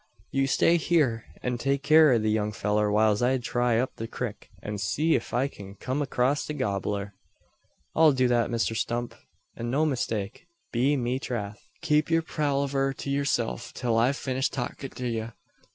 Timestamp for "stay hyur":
0.47-1.25